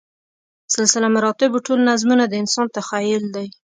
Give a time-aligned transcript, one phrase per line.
[0.75, 3.47] سلسله مراتبو ټول نظمونه د انسان تخیل دی.